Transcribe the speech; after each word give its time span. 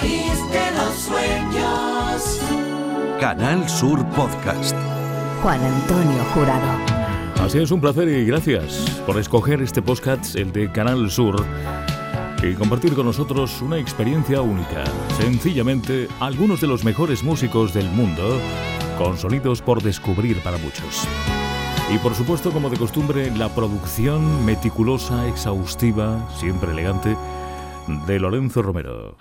país 0.00 0.50
de 0.50 0.70
los 0.72 0.94
sueños. 0.94 2.40
Canal 3.20 3.68
Sur 3.68 4.04
Podcast. 4.10 4.74
Juan 5.42 5.62
Antonio 5.62 6.24
Jurado. 6.32 6.78
Así 7.40 7.58
es, 7.58 7.70
un 7.70 7.80
placer 7.80 8.08
y 8.08 8.24
gracias 8.24 9.02
por 9.06 9.18
escoger 9.18 9.62
este 9.62 9.82
podcast, 9.82 10.36
el 10.36 10.52
de 10.52 10.70
Canal 10.72 11.10
Sur, 11.10 11.44
y 12.42 12.54
compartir 12.54 12.94
con 12.94 13.06
nosotros 13.06 13.60
una 13.62 13.78
experiencia 13.78 14.40
única. 14.40 14.84
Sencillamente, 15.18 16.08
algunos 16.20 16.60
de 16.60 16.66
los 16.66 16.84
mejores 16.84 17.22
músicos 17.22 17.74
del 17.74 17.88
mundo, 17.90 18.38
con 18.98 19.18
sonidos 19.18 19.62
por 19.62 19.82
descubrir 19.82 20.42
para 20.42 20.58
muchos. 20.58 21.06
Y 21.92 21.98
por 21.98 22.14
supuesto, 22.14 22.52
como 22.52 22.70
de 22.70 22.76
costumbre, 22.76 23.30
la 23.36 23.48
producción 23.54 24.44
meticulosa, 24.44 25.26
exhaustiva, 25.28 26.28
siempre 26.38 26.72
elegante, 26.72 27.16
de 28.06 28.20
Lorenzo 28.20 28.62
Romero. 28.62 29.16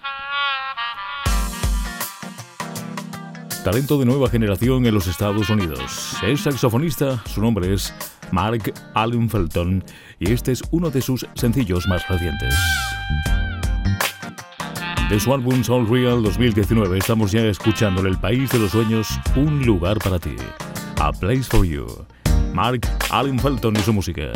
Talento 3.63 3.97
de 3.99 4.05
nueva 4.05 4.29
generación 4.29 4.85
en 4.85 4.93
los 4.93 5.07
Estados 5.07 5.49
Unidos. 5.49 6.15
Es 6.25 6.41
saxofonista, 6.41 7.21
su 7.25 7.41
nombre 7.41 7.73
es 7.73 7.93
Mark 8.31 8.73
Allen 8.93 9.29
Felton 9.29 9.83
y 10.17 10.31
este 10.31 10.53
es 10.53 10.63
uno 10.71 10.89
de 10.89 11.01
sus 11.01 11.27
sencillos 11.35 11.85
más 11.87 12.07
recientes. 12.07 12.55
De 15.09 15.19
su 15.19 15.33
álbum 15.33 15.61
Soul 15.61 15.89
Real 15.89 16.23
2019 16.23 16.99
estamos 16.99 17.31
ya 17.33 17.41
escuchando 17.41 18.01
El 18.07 18.17
País 18.17 18.49
de 18.51 18.59
los 18.59 18.71
Sueños, 18.71 19.07
Un 19.35 19.65
Lugar 19.65 19.99
para 19.99 20.19
Ti. 20.19 20.35
A 21.01 21.11
Place 21.11 21.43
for 21.43 21.65
You. 21.65 21.85
Mark 22.53 22.81
Allen 23.09 23.39
Felton 23.39 23.75
y 23.75 23.79
su 23.79 23.91
música. 23.91 24.31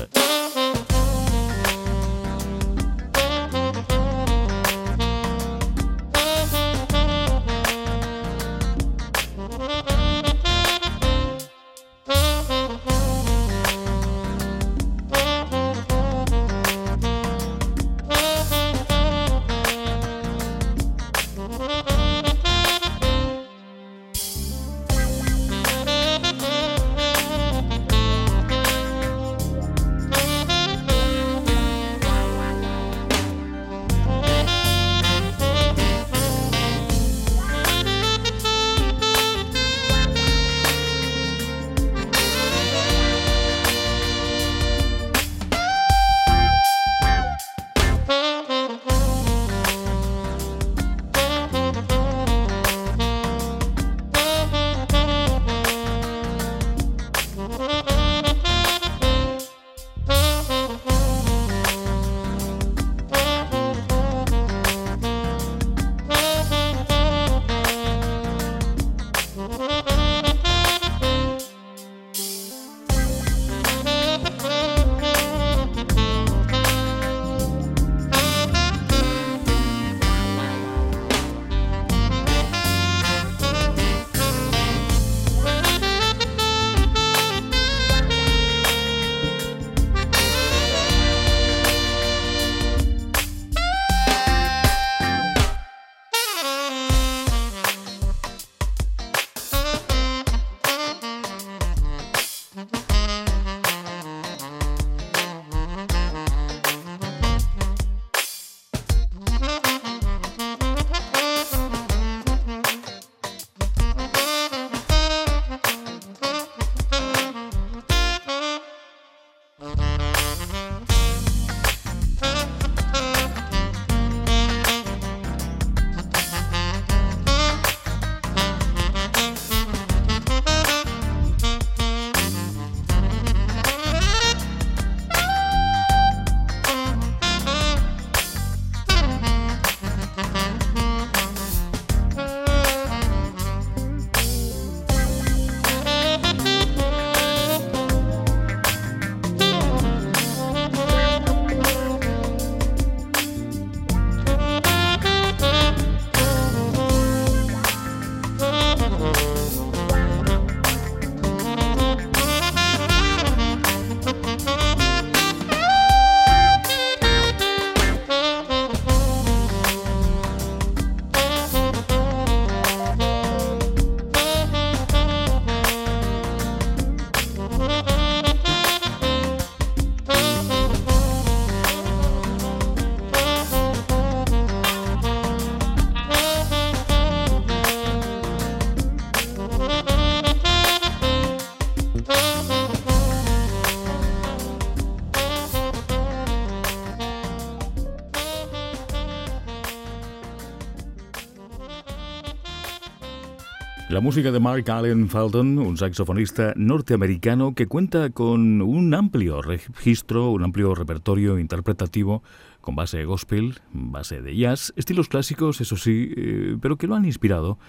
La 203.93 204.01
música 204.01 204.31
de 204.31 204.39
Mark 204.39 204.67
Allen 204.71 205.07
Felton, 205.07 205.59
un 205.59 205.77
saxofonista 205.77 206.53
norteamericano 206.55 207.53
que 207.53 207.67
cuenta 207.67 208.09
con 208.09 208.63
un 208.63 208.91
amplio 208.95 209.43
registro, 209.43 210.31
un 210.31 210.43
amplio 210.43 210.73
repertorio 210.73 211.37
interpretativo 211.37 212.23
con 212.59 212.75
base 212.75 213.05
gospel, 213.05 213.59
base 213.71 214.23
de 214.23 214.35
jazz, 214.35 214.73
estilos 214.77 215.09
clásicos, 215.09 215.61
eso 215.61 215.77
sí, 215.77 216.11
eh, 216.17 216.57
pero 216.59 216.75
que 216.75 216.87
lo 216.87 216.95
han 216.95 217.05
inspirado 217.05 217.59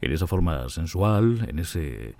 en 0.00 0.12
esa 0.12 0.26
forma 0.26 0.70
sensual, 0.70 1.46
en 1.50 1.58
ese 1.58 2.14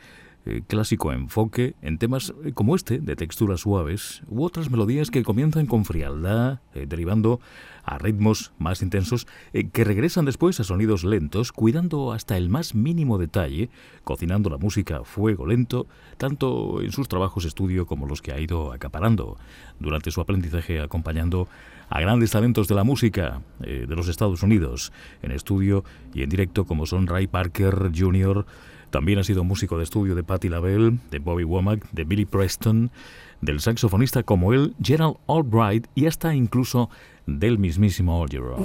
eh, 0.46 0.61
clásico 0.67 1.11
enfoque 1.11 1.75
en 1.81 1.96
temas 1.96 2.35
eh, 2.44 2.52
como 2.52 2.76
este, 2.76 2.99
de 2.99 3.17
texturas 3.17 3.61
suaves, 3.61 4.23
u 4.29 4.44
otras 4.44 4.70
melodías 4.70 5.11
que 5.11 5.23
comienzan 5.23 5.64
con 5.64 5.87
frialdad, 5.87 6.61
eh, 6.75 6.85
derivando 6.87 7.41
a 7.82 7.96
ritmos 7.96 8.52
más 8.58 8.82
intensos, 8.82 9.26
que 9.73 9.85
regresan 9.85 10.26
después 10.26 10.61
a 10.61 10.64
sonidos 10.64 11.05
lentos, 11.05 11.52
cuidando 11.52 12.12
hasta 12.12 12.37
el 12.37 12.50
más 12.50 12.75
mínimo 12.75 13.17
detalle, 13.17 13.70
cocinando 14.05 14.50
la 14.50 14.58
música 14.58 14.99
a 14.99 15.05
fuego 15.05 15.46
lento, 15.46 15.87
tanto 16.19 16.82
en 16.82 16.93
sus 16.93 17.08
trabajos 17.08 17.44
estudio 17.44 17.87
como 17.87 18.06
los 18.06 18.20
que 18.23 18.32
ha 18.32 18.41
ido 18.41 18.73
acaparando 18.73 19.37
durante 19.81 20.11
su 20.11 20.23
aprendizaje 20.23 20.81
acompañando 20.81 21.46
a 21.91 22.00
grandes 22.00 22.31
talentos 22.31 22.69
de 22.69 22.75
la 22.75 22.85
música 22.85 23.43
de 23.61 23.94
los 23.94 24.08
Estados 24.08 24.43
Unidos, 24.43 24.91
en 25.20 25.31
estudio 25.31 25.85
y 26.14 26.23
en 26.23 26.31
directo 26.31 26.64
como 26.64 26.87
son 26.87 27.06
Ray 27.06 27.26
Parker 27.26 27.93
Jr., 27.94 28.46
también 28.94 29.19
ha 29.19 29.25
sido 29.25 29.43
músico 29.43 29.76
de 29.76 29.82
estudio 29.82 30.14
de 30.14 30.23
Patti 30.23 30.49
LaBelle, 30.49 30.99
de 31.11 31.19
Bobby 31.19 31.43
Womack, 31.43 31.91
de 31.91 32.05
Billy 32.05 32.26
Preston, 32.26 32.93
del 33.41 33.58
saxofonista 33.58 34.23
como 34.23 34.52
él, 34.52 34.73
Gerald 34.81 35.17
Albright 35.26 35.88
y 35.96 36.06
hasta 36.06 36.32
incluso 36.32 36.91
del 37.26 37.58
mismísimo 37.58 38.20
Olgero. 38.20 38.56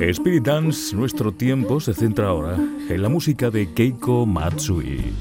Spirit 0.00 0.42
Dance, 0.42 0.96
nuestro 0.96 1.30
tiempo 1.30 1.78
se 1.78 1.94
centra 1.94 2.26
ahora 2.26 2.56
en 2.56 3.00
la 3.00 3.08
música 3.08 3.48
de 3.52 3.72
Keiko 3.72 4.26
Matsui. 4.26 5.12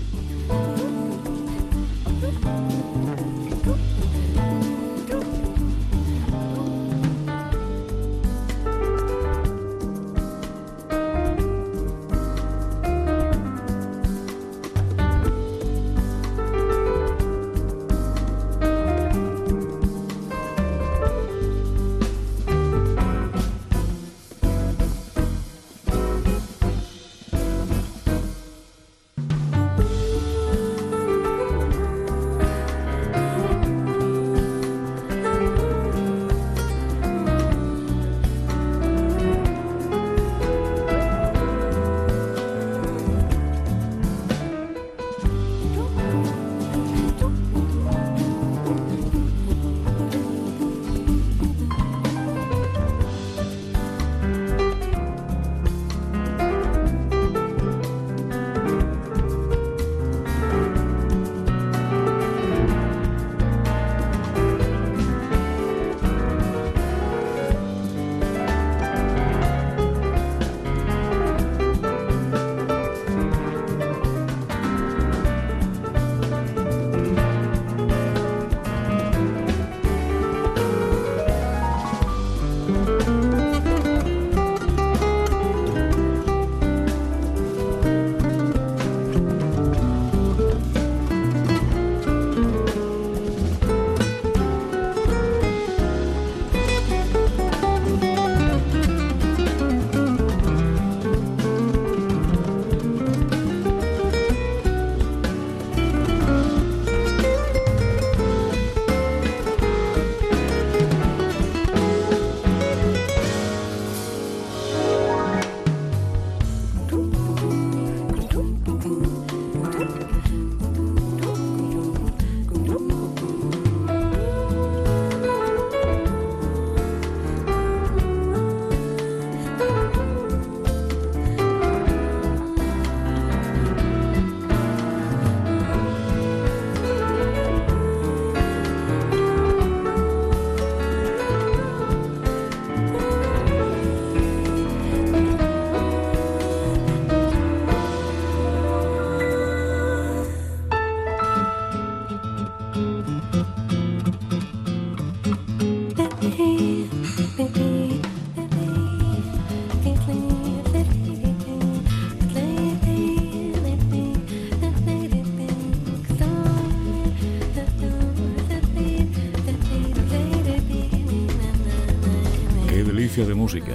De 173.04 173.34
música. 173.34 173.74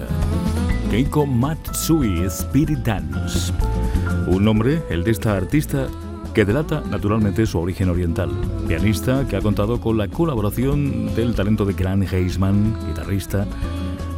Keiko 0.91 1.27
Matsui 1.27 2.25
Spirit 2.25 2.79
Dance. 2.79 3.53
Un 4.27 4.43
nombre, 4.43 4.83
el 4.89 5.05
de 5.05 5.11
esta 5.11 5.37
artista, 5.37 5.87
que 6.33 6.47
delata 6.47 6.83
naturalmente 6.91 7.45
su 7.45 7.59
origen 7.59 7.91
oriental. 7.91 8.31
Pianista 8.67 9.29
que 9.29 9.37
ha 9.37 9.43
contado 9.43 9.83
con 9.83 9.99
la 9.99 10.09
colaboración 10.09 11.15
del 11.15 11.35
talento 11.35 11.67
de 11.67 11.75
Grant 11.75 12.11
Heisman, 12.11 12.75
guitarrista 12.87 13.47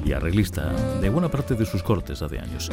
y 0.04 0.12
arreglista 0.12 0.72
de 1.00 1.08
buena 1.08 1.28
parte 1.28 1.56
de 1.56 1.66
sus 1.66 1.82
cortes 1.82 2.22
hace 2.22 2.38
años. 2.38 2.70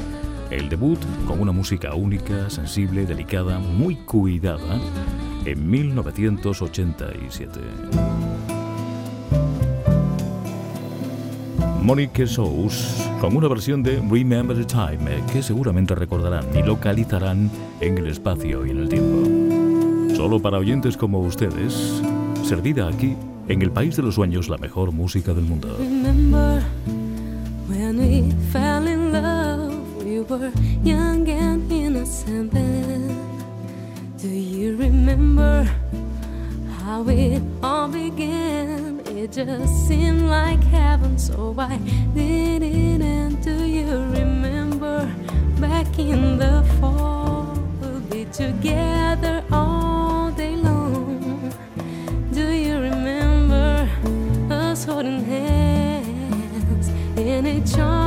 El 0.51 0.69
debut 0.69 0.99
con 1.25 1.41
una 1.41 1.51
música 1.51 1.95
única, 1.95 2.51
sensible, 2.51 3.07
delicada, 3.07 3.57
muy 3.57 3.95
cuidada, 3.95 4.79
en 5.43 5.67
1987. 5.67 8.26
Monique 11.87 12.27
Sous 12.27 13.07
con 13.21 13.37
una 13.37 13.47
versión 13.47 13.81
de 13.81 14.01
Remember 14.11 14.57
the 14.57 14.65
Time 14.65 14.97
eh, 15.09 15.23
que 15.31 15.41
seguramente 15.41 15.95
recordarán 15.95 16.43
y 16.53 16.61
localizarán 16.61 17.49
en 17.79 17.97
el 17.97 18.07
espacio 18.07 18.65
y 18.65 18.71
en 18.71 18.79
el 18.79 18.89
tiempo. 18.89 20.13
Solo 20.13 20.41
para 20.41 20.57
oyentes 20.57 20.97
como 20.97 21.21
ustedes, 21.21 22.01
servida 22.43 22.89
aquí 22.89 23.15
en 23.47 23.61
el 23.61 23.71
país 23.71 23.95
de 23.95 24.03
los 24.03 24.15
sueños 24.15 24.49
la 24.49 24.57
mejor 24.57 24.91
música 24.91 25.33
del 25.33 25.45
mundo. 25.45 25.77
Remember 25.79 26.61
when 27.69 27.97
we 27.97 28.35
fell 28.51 28.85
in 28.85 29.13
love, 29.13 29.73
we 30.03 30.19
were 30.19 30.51
young 30.83 31.25
and 31.29 31.71
innocent. 31.71 32.51
Do 34.21 34.27
you 34.27 34.75
remember 34.75 35.65
how 36.81 37.07
it 37.07 37.41
all 37.63 37.87
began? 37.87 38.86
Just 39.37 39.87
seemed 39.87 40.23
like 40.23 40.63
heaven, 40.63 41.15
so 41.19 41.51
why 41.51 41.77
did 42.15 42.63
it 42.63 43.01
end? 43.01 43.43
Do 43.43 43.65
you 43.65 43.85
remember 43.85 45.05
back 45.59 45.99
in 45.99 46.39
the 46.39 46.65
fall? 46.79 47.55
We'll 47.79 47.99
be 47.99 48.25
together 48.25 49.43
all 49.51 50.31
day 50.31 50.55
long. 50.55 51.53
Do 52.31 52.49
you 52.49 52.79
remember 52.79 53.87
us 54.49 54.85
holding 54.85 55.23
hands 55.23 56.87
in 57.15 57.45
each 57.45 57.77
other's 57.77 58.06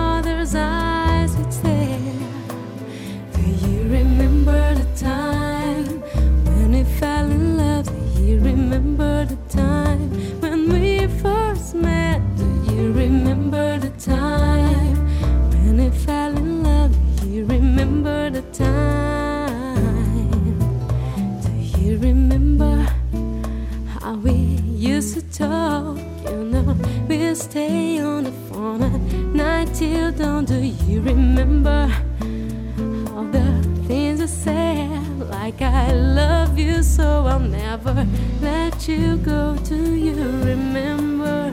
time. 18.61 20.59
Do 21.45 21.53
you 21.81 21.93
remember 21.99 22.75
how 23.95 24.15
we 24.27 24.35
used 24.93 25.13
to 25.17 25.23
talk? 25.45 25.97
You 26.31 26.45
know, 26.53 26.77
we'll 27.09 27.37
stay 27.37 28.01
on 28.01 28.25
the 28.25 28.35
phone 28.49 28.83
at 28.83 29.01
night 29.43 29.69
till 29.75 30.13
dawn. 30.13 30.45
Do 30.45 30.59
you 30.89 30.99
remember 31.13 31.81
all 33.15 33.27
the 33.39 33.49
things 33.89 34.21
I 34.21 34.27
said? 34.27 35.01
Like, 35.37 35.61
I 35.63 35.93
love 35.93 36.59
you, 36.59 36.83
so 36.83 37.07
I'll 37.31 37.49
never 37.63 38.07
let 38.41 38.77
you 38.89 39.17
go. 39.33 39.57
Do 39.73 39.81
you 40.07 40.21
remember 40.51 41.53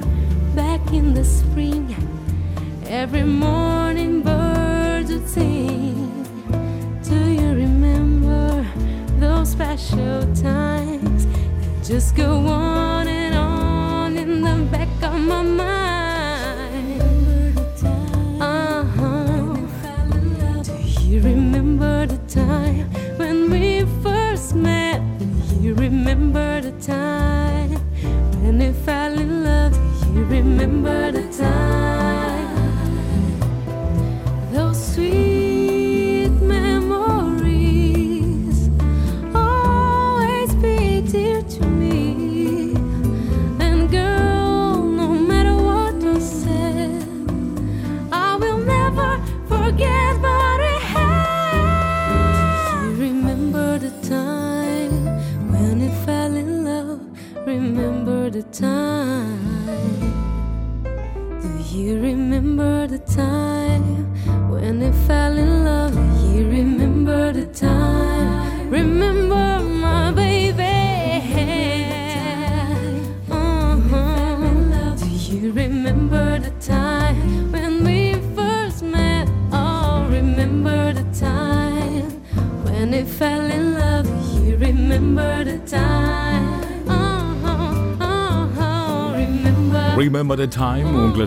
back 0.56 0.84
in 0.92 1.14
the 1.14 1.26
spring? 1.26 1.86
Every 3.04 3.24
morning 3.24 4.07
Let's 11.98 12.12
go 12.12 12.46
on? 12.46 12.77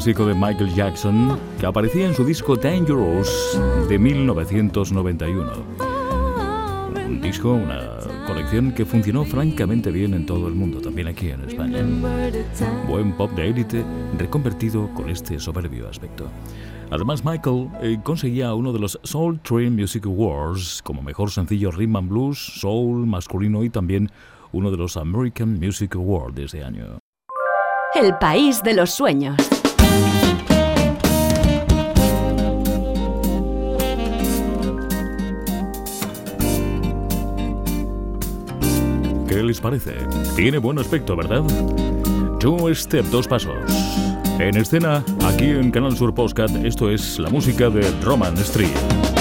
Clásico 0.00 0.24
de 0.24 0.32
Michael 0.32 0.74
Jackson 0.74 1.38
que 1.58 1.66
aparecía 1.66 2.06
en 2.06 2.14
su 2.14 2.24
disco 2.24 2.56
Dangerous 2.56 3.60
de 3.86 3.98
1991. 3.98 5.52
Un 7.06 7.20
disco, 7.20 7.52
una 7.52 7.98
colección 8.26 8.72
que 8.72 8.86
funcionó 8.86 9.26
francamente 9.26 9.90
bien 9.90 10.14
en 10.14 10.24
todo 10.24 10.48
el 10.48 10.54
mundo, 10.54 10.80
también 10.80 11.08
aquí 11.08 11.28
en 11.28 11.42
España. 11.42 11.84
Buen 12.88 13.12
pop 13.12 13.30
de 13.32 13.48
élite 13.48 13.84
reconvertido 14.16 14.88
con 14.94 15.10
este 15.10 15.38
soberbio 15.38 15.86
aspecto. 15.86 16.28
Además, 16.90 17.22
Michael 17.22 17.68
eh, 17.82 17.98
conseguía 18.02 18.54
uno 18.54 18.72
de 18.72 18.78
los 18.78 18.98
Soul 19.02 19.38
Train 19.40 19.76
Music 19.76 20.06
Awards 20.06 20.80
como 20.82 21.02
mejor 21.02 21.30
sencillo 21.30 21.72
Rhythm 21.72 21.96
and 21.96 22.08
Blues, 22.08 22.38
Soul 22.38 23.06
masculino 23.06 23.64
y 23.64 23.68
también 23.68 24.10
uno 24.52 24.70
de 24.70 24.78
los 24.78 24.96
American 24.96 25.60
Music 25.60 25.94
Awards 25.94 26.36
de 26.36 26.44
ese 26.44 26.64
año. 26.64 27.00
El 27.94 28.16
país 28.16 28.62
de 28.62 28.72
los 28.72 28.92
sueños. 28.92 29.59
¿Qué 39.28 39.42
les 39.42 39.60
parece? 39.60 39.94
Tiene 40.36 40.58
buen 40.58 40.78
aspecto, 40.78 41.16
¿verdad? 41.16 41.42
Two 42.40 42.74
Step, 42.74 43.04
dos 43.06 43.28
pasos. 43.28 43.54
En 44.38 44.56
escena, 44.56 45.04
aquí 45.22 45.44
en 45.50 45.70
Canal 45.70 45.96
Sur 45.96 46.14
Postcat, 46.14 46.50
esto 46.64 46.90
es 46.90 47.18
la 47.18 47.28
música 47.28 47.68
de 47.68 47.82
Roman 48.02 48.36
Street. 48.38 49.19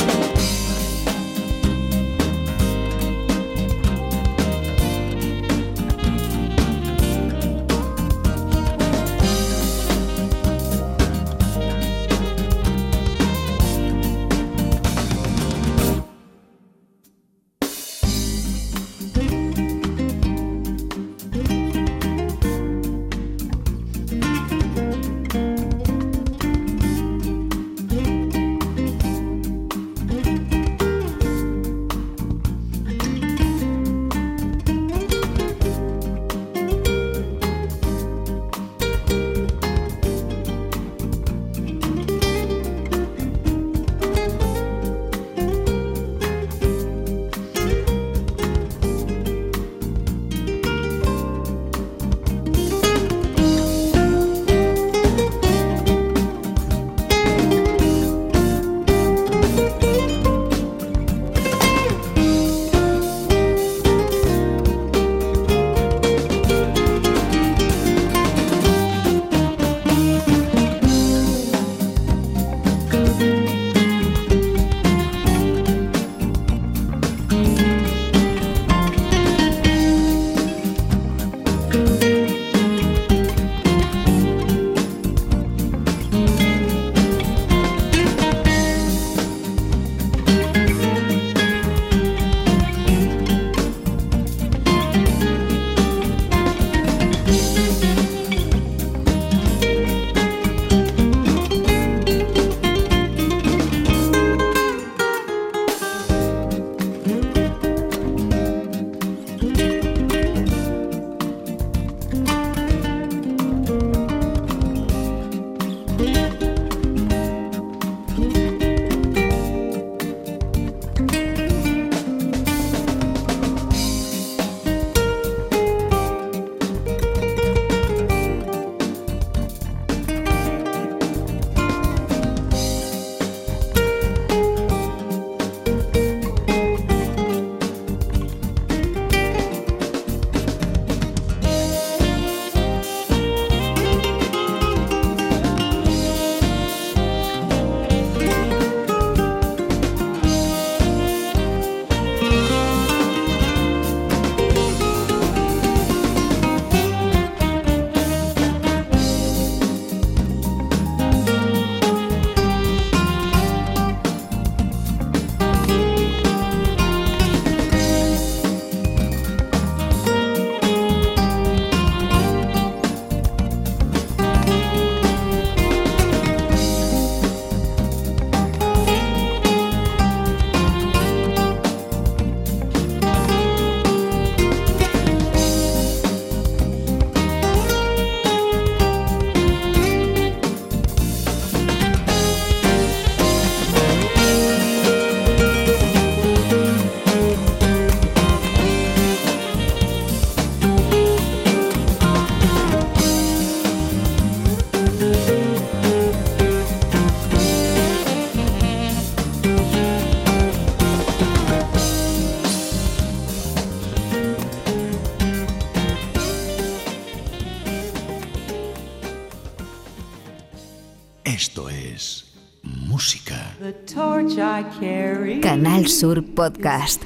Sur 225.90 226.24
Podcast. 226.36 227.04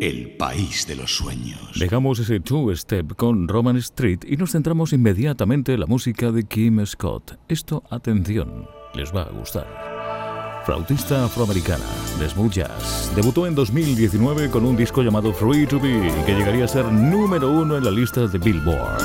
El 0.00 0.36
país 0.36 0.86
de 0.86 0.94
los 0.94 1.16
sueños. 1.16 1.58
Dejamos 1.80 2.18
ese 2.18 2.40
two-step 2.40 3.16
con 3.16 3.48
Roman 3.48 3.78
Street 3.78 4.20
y 4.26 4.36
nos 4.36 4.52
centramos 4.52 4.92
inmediatamente 4.92 5.72
en 5.72 5.80
la 5.80 5.86
música 5.86 6.30
de 6.30 6.44
Kim 6.44 6.84
Scott. 6.84 7.38
Esto, 7.48 7.82
atención, 7.88 8.68
les 8.94 9.14
va 9.14 9.22
a 9.22 9.30
gustar. 9.30 10.62
Flautista 10.66 11.24
afroamericana 11.24 11.84
de 12.20 12.28
smooth 12.28 12.52
jazz, 12.52 13.10
debutó 13.16 13.46
en 13.46 13.54
2019 13.54 14.50
con 14.50 14.66
un 14.66 14.76
disco 14.76 15.02
llamado 15.02 15.32
Free 15.32 15.66
to 15.66 15.80
Be 15.80 16.12
que 16.26 16.34
llegaría 16.34 16.66
a 16.66 16.68
ser 16.68 16.84
número 16.92 17.50
uno 17.50 17.78
en 17.78 17.84
la 17.84 17.90
lista 17.90 18.26
de 18.26 18.38
Billboard. 18.38 19.02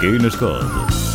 Kim 0.00 0.30
Scott. 0.30 1.13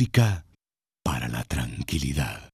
Música 0.00 0.46
para 1.04 1.28
la 1.28 1.44
tranquilidad. 1.44 2.48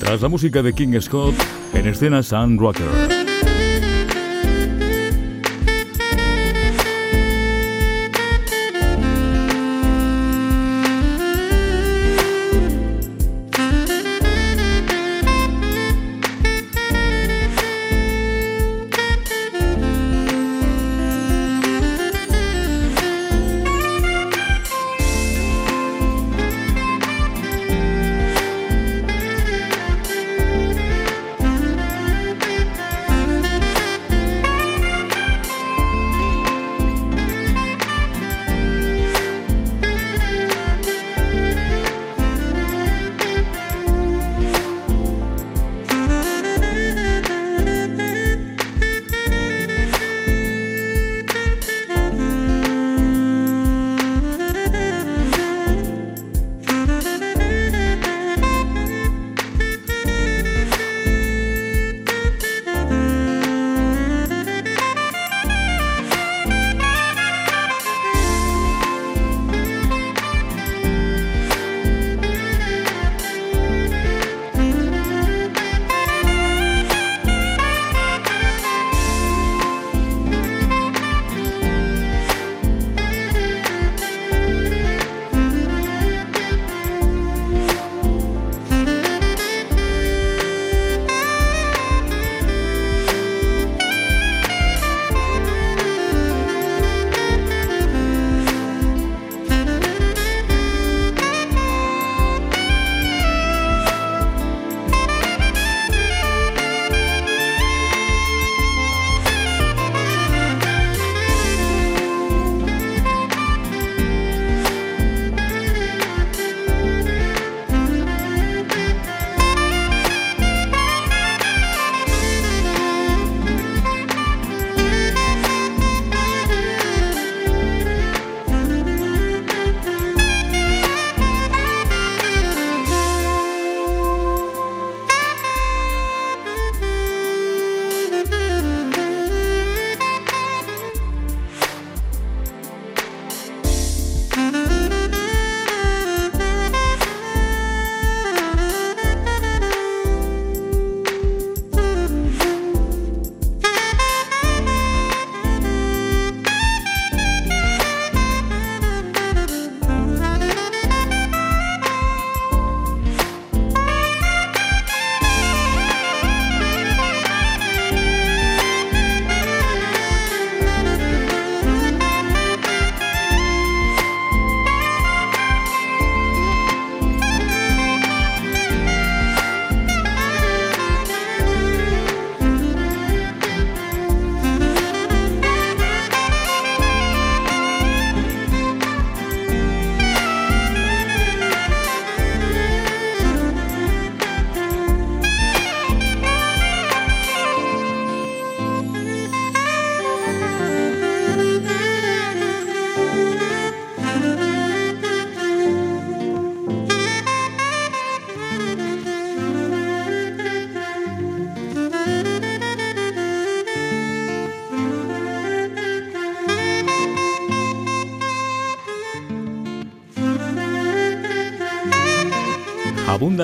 Tras 0.00 0.22
la 0.22 0.28
música 0.28 0.60
de 0.60 0.72
King 0.72 1.00
Scott, 1.00 1.36
en 1.72 1.86
escena 1.86 2.24
Sun 2.24 2.58
Rocker. 2.58 3.13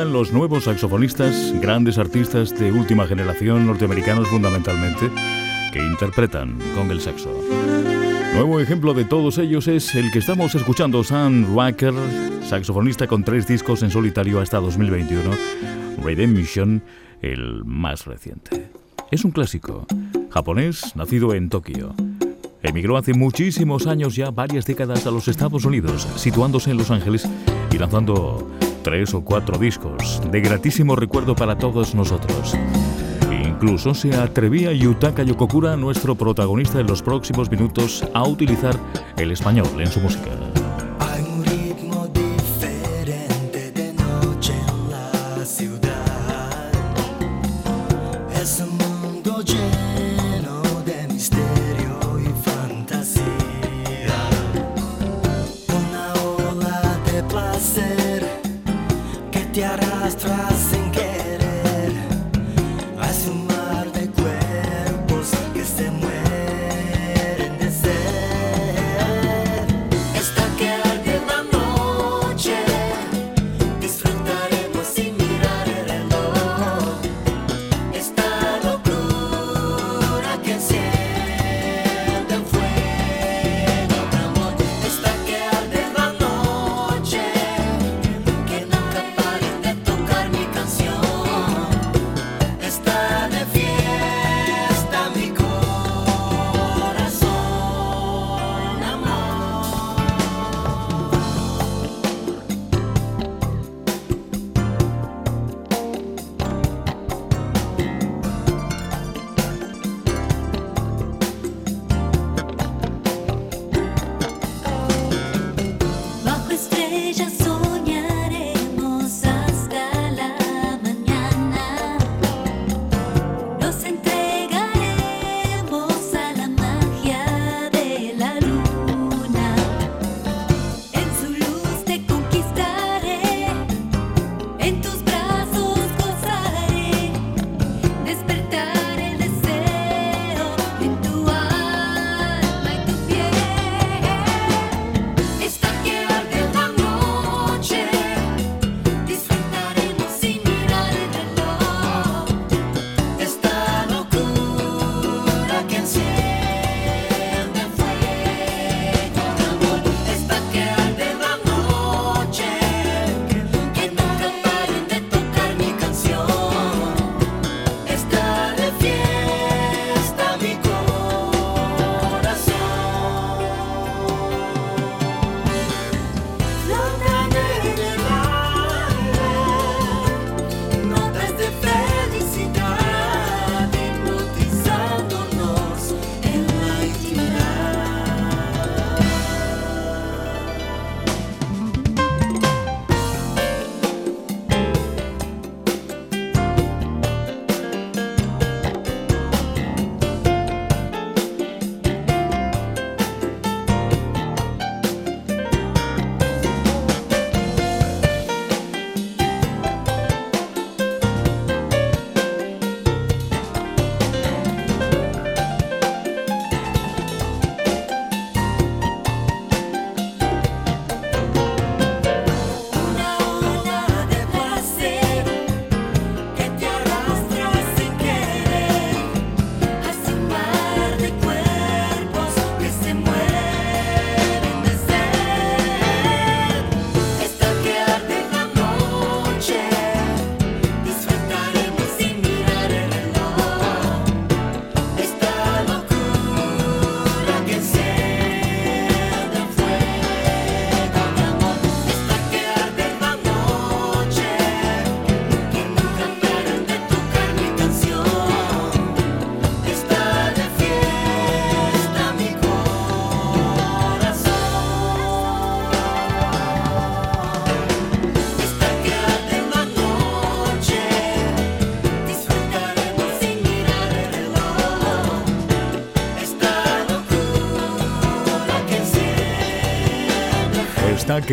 Los 0.05 0.33
nuevos 0.33 0.65
saxofonistas, 0.65 1.55
grandes 1.61 1.99
artistas 1.99 2.59
de 2.59 2.73
última 2.73 3.07
generación 3.07 3.67
norteamericanos 3.67 4.29
fundamentalmente, 4.29 5.11
que 5.73 5.79
interpretan 5.79 6.59
con 6.75 6.91
el 6.91 7.01
saxo. 7.01 7.31
Nuevo 8.35 8.61
ejemplo 8.61 8.95
de 8.95 9.05
todos 9.05 9.39
ellos 9.39 9.69
es 9.69 9.95
el 9.95 10.11
que 10.11 10.21
estamos 10.21 10.55
escuchando, 10.55 11.05
Sam 11.05 11.55
Wacker, 11.55 11.95
saxofonista 12.43 13.07
con 13.07 13.25
tres 13.25 13.47
discos 13.47 13.83
en 13.83 13.91
solitario 13.91 14.41
hasta 14.41 14.59
2021, 14.59 15.31
Redemption, 16.03 16.83
el 17.21 17.65
más 17.65 18.07
reciente. 18.07 18.71
Es 19.11 19.25
un 19.25 19.33
clásico, 19.33 19.87
japonés, 20.31 20.97
nacido 20.97 21.35
en 21.35 21.49
Tokio. 21.49 21.95
Emigró 22.63 22.97
hace 22.97 23.15
muchísimos 23.15 23.87
años 23.87 24.17
ya, 24.17 24.31
varias 24.31 24.65
décadas, 24.67 25.07
a 25.07 25.11
los 25.11 25.29
Estados 25.29 25.65
Unidos, 25.65 26.07
situándose 26.17 26.71
en 26.71 26.77
Los 26.79 26.91
Ángeles 26.91 27.29
y 27.71 27.79
lanzando 27.79 28.51
tres 28.83 29.15
o 29.15 29.23
cuatro 29.23 29.59
discos 29.59 30.21
de 30.31 30.41
gratísimo 30.41 30.97
recuerdo 30.97 31.35
para 31.35 31.57
todos 31.57 31.95
nosotros. 31.95 32.55
Incluso 33.31 33.95
se 33.95 34.15
atrevía 34.17 34.73
Yutaka 34.73 35.23
Yokokura, 35.23 35.77
nuestro 35.77 36.15
protagonista 36.15 36.81
en 36.81 36.87
los 36.87 37.03
próximos 37.03 37.51
minutos, 37.51 38.05
a 38.15 38.27
utilizar 38.27 38.75
el 39.17 39.33
español 39.33 39.69
en 39.79 39.87
su 39.87 40.01
música. 40.01 40.31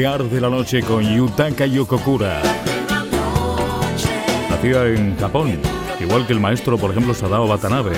Arde 0.06 0.40
la 0.40 0.50
noche 0.50 0.84
con 0.84 1.04
Yutaka 1.04 1.66
Yokokura. 1.66 2.42
Nacía 4.50 4.86
en 4.86 5.18
Japón, 5.18 5.60
igual 6.00 6.28
que 6.28 6.34
el 6.34 6.40
maestro, 6.40 6.78
por 6.78 6.92
ejemplo, 6.92 7.14
Sadao 7.14 7.46
Watanabe. 7.48 7.94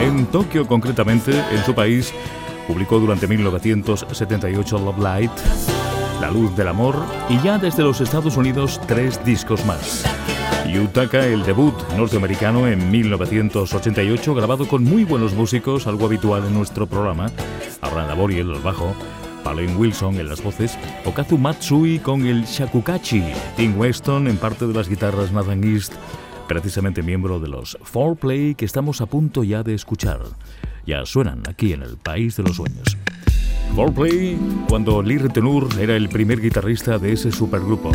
En 0.00 0.26
Tokio, 0.26 0.66
concretamente, 0.66 1.32
en 1.52 1.64
su 1.64 1.74
país, 1.74 2.14
publicó 2.66 2.98
durante 2.98 3.26
1978 3.26 4.78
Love 4.78 4.98
Light, 4.98 5.32
La 6.20 6.30
Luz 6.30 6.56
del 6.56 6.68
Amor 6.68 6.96
y 7.28 7.38
ya 7.42 7.58
desde 7.58 7.82
los 7.82 8.00
Estados 8.00 8.36
Unidos 8.36 8.80
tres 8.86 9.22
discos 9.24 9.64
más. 9.66 10.04
Yutaka, 10.66 11.26
el 11.26 11.42
debut 11.42 11.74
norteamericano 11.96 12.66
en 12.66 12.90
1988, 12.90 14.34
grabado 14.34 14.66
con 14.66 14.84
muy 14.84 15.04
buenos 15.04 15.34
músicos, 15.34 15.86
algo 15.86 16.06
habitual 16.06 16.46
en 16.46 16.54
nuestro 16.54 16.86
programa. 16.86 17.30
Abraham 17.80 18.08
Laboriel, 18.08 18.50
el 18.52 18.60
bajo, 18.60 18.94
Pauline 19.42 19.74
Wilson 19.76 20.18
en 20.18 20.28
las 20.28 20.42
voces, 20.42 20.78
Okazu 21.04 21.38
Matsui 21.38 21.98
con 21.98 22.26
el 22.26 22.44
shakukachi, 22.44 23.22
Tim 23.56 23.78
Weston 23.78 24.28
en 24.28 24.36
parte 24.36 24.66
de 24.66 24.74
las 24.74 24.88
guitarras 24.88 25.32
Nathan 25.32 25.64
East, 25.64 25.94
precisamente 26.48 27.02
miembro 27.02 27.40
de 27.40 27.48
los 27.48 27.78
Foreplay 27.82 28.54
que 28.54 28.64
estamos 28.64 29.00
a 29.00 29.06
punto 29.06 29.44
ya 29.44 29.62
de 29.62 29.74
escuchar. 29.74 30.20
Ya 30.86 31.06
suenan 31.06 31.42
aquí 31.48 31.72
en 31.72 31.82
el 31.82 31.96
País 31.96 32.36
de 32.36 32.42
los 32.42 32.56
Sueños. 32.56 32.96
Foreplay, 33.74 34.38
cuando 34.68 35.02
Lee 35.02 35.18
Retenur 35.18 35.68
era 35.80 35.96
el 35.96 36.08
primer 36.08 36.40
guitarrista 36.40 36.98
de 36.98 37.12
ese 37.12 37.32
supergrupo. 37.32 37.90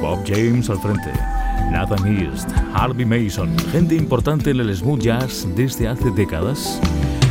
Bob 0.00 0.24
James 0.26 0.70
al 0.70 0.78
frente. 0.78 1.12
Nathan 1.70 2.06
East, 2.06 2.50
Harvey 2.74 3.04
Mason, 3.04 3.56
gente 3.70 3.94
importante 3.94 4.50
en 4.50 4.60
el 4.60 4.74
smooth 4.74 5.00
jazz 5.00 5.46
desde 5.54 5.86
hace 5.86 6.10
décadas 6.10 6.80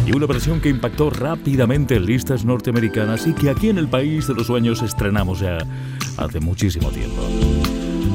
y 0.10 0.12
una 0.12 0.26
versión 0.26 0.60
que 0.60 0.69
impactó 0.69 1.12
rápidamente 1.12 1.95
en 1.95 2.08
listas 2.08 2.43
norteamericanas 2.43 3.28
y 3.28 3.34
que 3.34 3.52
aquí 3.52 3.69
en 3.69 3.78
el 3.78 3.88
país 3.88 4.28
de 4.28 4.34
los 4.34 4.48
sueños 4.48 4.82
estrenamos 4.82 5.39
ya 5.39 5.60
hace 6.17 6.39
muchísimo 6.39 6.89
tiempo. 6.89 7.22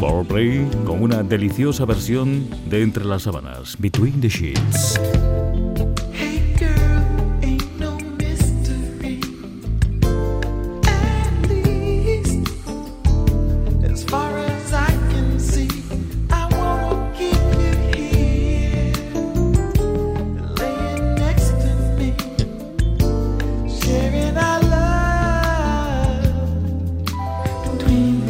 Foreplay 0.00 0.68
con 0.84 1.00
una 1.00 1.22
deliciosa 1.22 1.84
versión 1.84 2.48
de 2.68 2.82
Entre 2.82 3.04
las 3.04 3.22
Sábanas, 3.22 3.76
Between 3.78 4.20
the 4.20 4.28
Sheets. 4.28 4.98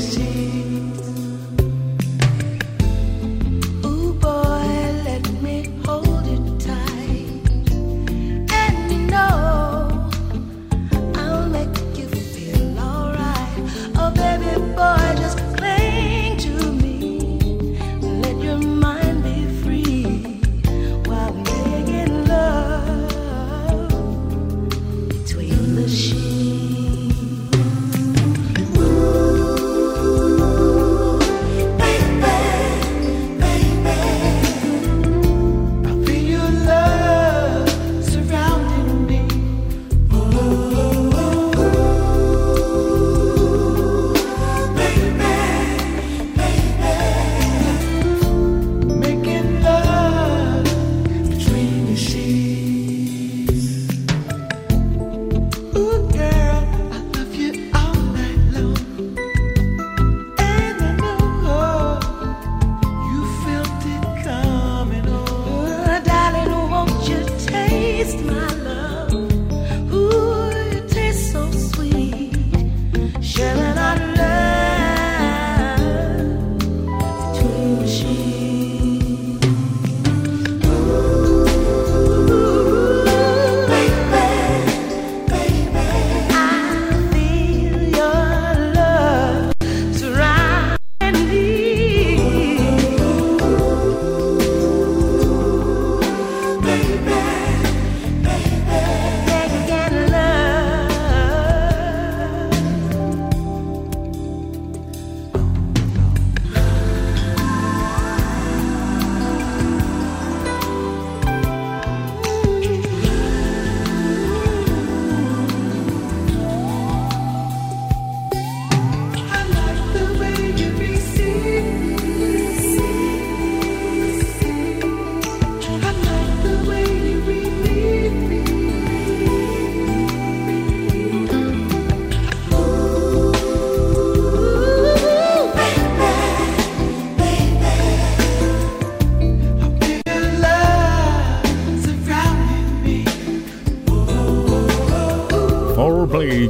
see. 0.04 0.73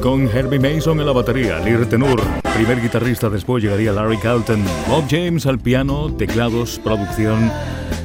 Con 0.05 0.29
Herbie 0.29 0.59
Mason 0.59 1.01
en 1.01 1.07
la 1.07 1.13
batería, 1.13 1.61
Lee 1.61 1.83
Tenur, 1.87 2.21
primer 2.55 2.79
guitarrista, 2.83 3.31
después 3.31 3.65
llegaría 3.65 3.91
Larry 3.91 4.19
Carlton, 4.19 4.63
Bob 4.87 5.05
James 5.09 5.47
al 5.47 5.59
piano, 5.59 6.13
teclados, 6.13 6.79
producción 6.79 7.51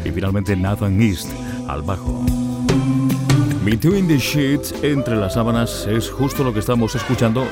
y 0.05 0.09
finalmente 0.09 0.55
Nathan 0.55 1.01
East 1.01 1.29
al 1.67 1.81
bajo. 1.81 2.23
Between 3.65 4.07
the 4.07 4.17
Sheets, 4.17 4.81
entre 4.81 5.17
las 5.17 5.33
sábanas, 5.33 5.87
es 5.87 6.09
justo 6.09 6.45
lo 6.45 6.53
que 6.53 6.59
estamos 6.59 6.95
escuchando, 6.95 7.45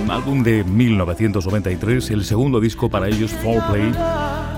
un 0.00 0.08
álbum 0.08 0.44
de 0.44 0.62
1993, 0.62 2.10
el 2.12 2.24
segundo 2.24 2.60
disco 2.60 2.88
para 2.88 3.08
ellos, 3.08 3.32
Foreplay, 3.32 3.92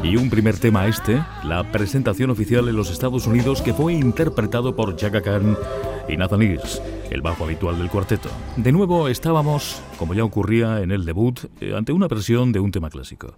y 0.03 0.17
un 0.17 0.29
primer 0.29 0.59
tema 0.59 0.87
este, 0.87 1.25
la 1.43 1.73
presentación 1.73 2.29
oficial 2.29 2.69
en 2.69 2.77
los 2.77 2.91
Estados 2.91 3.27
Unidos 3.27 3.63
que 3.63 3.73
fue 3.73 3.95
interpretado 3.95 4.77
por 4.77 4.95
Chaka 4.95 5.23
Khan 5.23 5.57
y 6.09 6.17
Nathan 6.17 6.43
East 6.43 6.83
el 7.13 7.21
bajo 7.21 7.45
habitual 7.45 7.79
del 7.79 7.91
cuarteto. 7.91 8.31
De 8.57 8.73
nuevo 8.73 9.09
estábamos, 9.09 9.83
como 9.99 10.15
ya 10.15 10.25
ocurría 10.25 10.81
en 10.81 10.91
el 10.91 11.05
debut, 11.05 11.41
eh, 11.61 11.75
ante 11.77 11.93
una 11.93 12.09
versión 12.09 12.53
de 12.53 12.61
un 12.61 12.71
tema 12.71 12.91
clásico. 12.91 13.35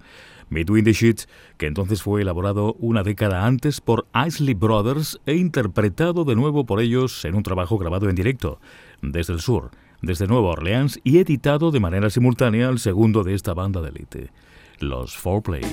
Between 0.50 0.85
the 0.85 0.92
Sheets, 0.92 1.29
que 1.57 1.66
entonces 1.66 2.03
fue 2.03 2.22
elaborado 2.22 2.74
una 2.79 3.03
década 3.03 3.46
antes 3.46 3.81
por 3.81 4.07
Isley 4.27 4.55
Brothers 4.55 5.18
e 5.27 5.35
interpretado 5.35 6.24
de 6.24 6.37
nuevo 6.37 6.64
por 6.66 6.81
ellos 6.81 7.24
en 7.24 7.35
un 7.35 7.42
trabajo 7.42 7.79
grabado 7.79 8.09
en 8.09 8.14
directo, 8.14 8.61
desde 9.03 9.33
el 9.33 9.40
sur, 9.40 9.70
desde 10.03 10.27
Nueva 10.27 10.50
Orleans 10.50 11.00
y 11.03 11.18
editado 11.18 11.70
de 11.70 11.81
manera 11.81 12.11
simultánea 12.11 12.68
al 12.68 12.79
segundo 12.79 13.24
de 13.24 13.35
esta 13.35 13.55
banda 13.55 13.81
de 13.81 13.88
élite, 13.88 14.31
los 14.79 15.16
Foreplay. 15.16 15.64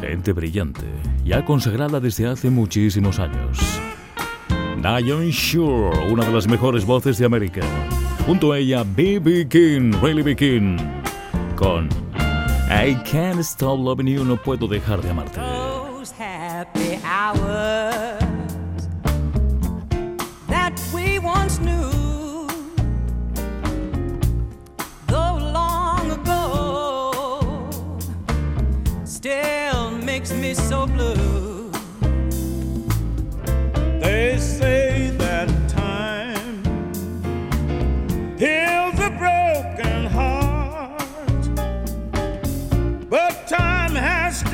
Gente 0.00 0.32
brillante, 0.32 0.82
ya 1.24 1.44
consagrada 1.44 2.00
desde 2.00 2.26
hace 2.26 2.50
muchísimos 2.50 3.20
años. 3.20 3.80
Nayon 4.82 5.30
Shure, 5.30 6.10
una 6.10 6.24
de 6.24 6.32
las 6.32 6.48
mejores 6.48 6.84
voces 6.84 7.16
de 7.16 7.24
América. 7.24 7.60
Junto 8.26 8.50
a 8.50 8.58
ella, 8.58 8.82
B.B. 8.82 9.46
King, 9.46 9.92
Rayleigh 10.02 10.34
King, 10.34 10.76
con 11.54 11.88
I 12.68 12.96
Can't 13.04 13.38
Stop 13.38 13.78
Loving 13.78 14.08
You, 14.08 14.24
no 14.24 14.36
puedo 14.36 14.66
dejar 14.66 15.00
de 15.00 15.10
amarte. 15.10 15.38
Those 15.38 16.10
happy 16.10 16.98
hours 17.04 18.18
that 20.48 20.72
we 20.92 21.20
once 21.20 21.60
knew. 21.60 22.48
Oh 25.10 25.38
long 25.38 26.10
ago. 26.10 27.68
Still 29.04 29.92
makes 30.04 30.32
me 30.32 30.54
so 30.54 30.88
blue. 30.88 31.41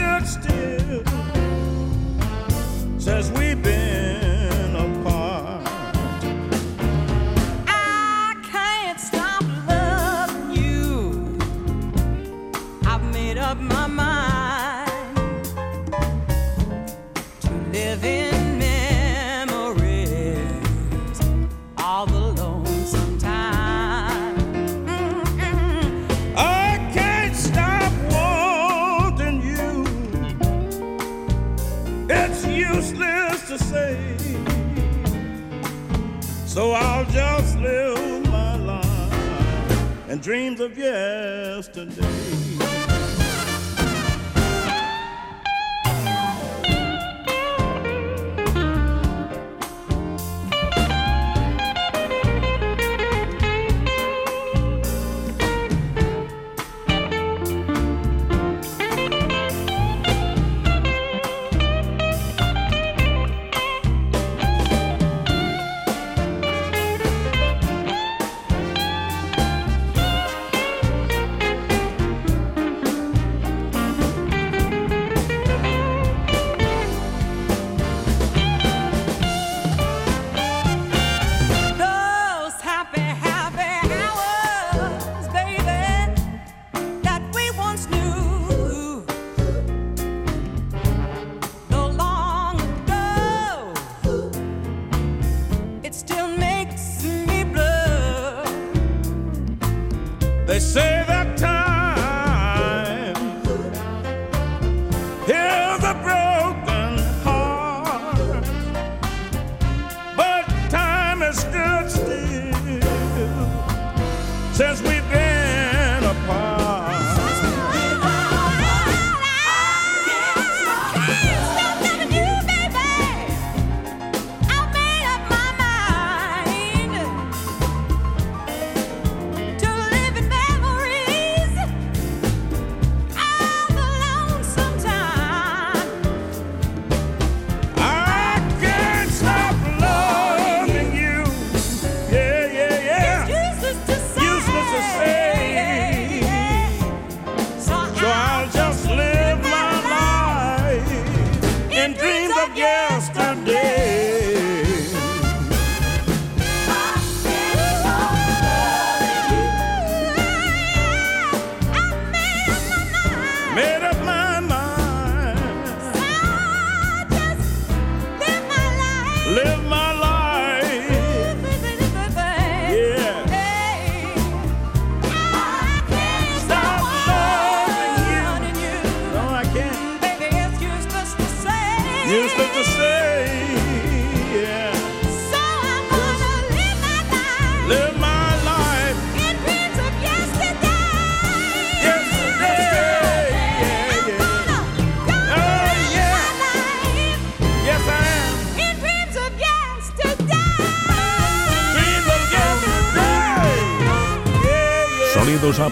stood 0.09 0.27
still. 0.27 1.05
Says 2.99 3.31
we 3.33 3.48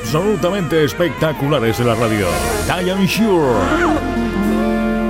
absolutamente 0.07 0.85
espectaculares 0.85 1.81
en 1.81 1.89
la 1.89 1.97
radio. 1.97 2.29
Diane 2.65 3.07
Shure. 3.09 3.59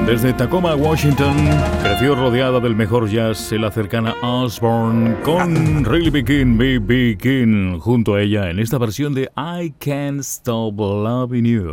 Desde 0.06 0.32
Tacoma, 0.32 0.74
Washington, 0.74 1.36
creció 1.82 2.14
rodeada 2.14 2.60
del 2.60 2.74
mejor 2.74 3.06
jazz 3.06 3.52
en 3.52 3.60
la 3.60 3.70
cercana 3.70 4.14
Osborne 4.22 5.20
con 5.22 5.84
Riley 5.84 6.08
Bikin, 6.08 6.56
B.B. 6.56 7.18
King, 7.20 7.78
junto 7.78 8.14
a 8.14 8.22
ella 8.22 8.48
en 8.48 8.58
esta 8.58 8.78
versión 8.78 9.12
de 9.12 9.30
I 9.36 9.74
Can't 9.78 10.20
Stop 10.20 10.78
Loving 10.78 11.44
You. 11.44 11.70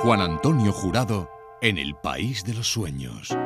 Juan 0.00 0.20
Antonio 0.20 0.72
Jurado 0.72 1.30
en 1.62 1.78
el 1.78 1.94
País 1.94 2.42
de 2.44 2.54
los 2.54 2.66
Sueños. 2.66 3.36